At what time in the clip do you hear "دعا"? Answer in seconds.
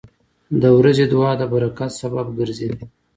1.13-1.31